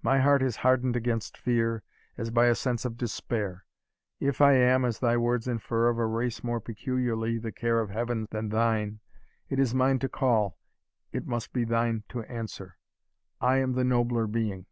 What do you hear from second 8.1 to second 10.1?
than thine, it is mine to